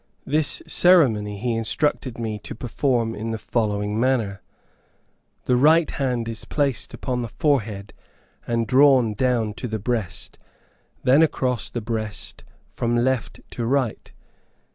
[0.25, 4.41] This ceremony he instructed me to perform in the following manner:
[5.45, 7.93] the right hand is placed upon the forehead,
[8.47, 10.39] and drawn down to the breast;
[11.03, 14.11] then across the breast from left to right.